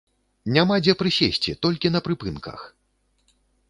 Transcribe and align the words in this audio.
Няма 0.55 0.75
дзе 0.85 0.95
прысесці, 1.03 1.57
толькі 1.69 1.95
на 1.99 2.05
прыпынках! 2.11 2.59